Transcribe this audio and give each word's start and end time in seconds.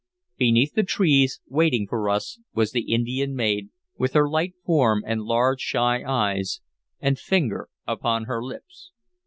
Beneath 0.35 0.73
the 0.73 0.81
trees, 0.81 1.41
waiting 1.47 1.85
for 1.87 2.09
us, 2.09 2.39
was 2.55 2.71
the 2.71 2.91
Indian 2.91 3.35
maid, 3.35 3.69
with 3.99 4.13
her 4.13 4.27
light 4.27 4.55
form, 4.65 5.03
and 5.05 5.21
large, 5.21 5.59
shy 5.61 6.03
eyes, 6.03 6.59
and 6.99 7.19
finger 7.19 7.69
upon 7.87 8.23
her 8.23 8.41
lips. 8.43 8.93